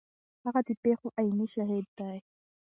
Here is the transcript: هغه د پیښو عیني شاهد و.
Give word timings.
هغه 0.43 0.61
د 0.67 0.69
پیښو 0.83 1.07
عیني 1.17 1.47
شاهد 1.53 1.85
و. 1.97 1.99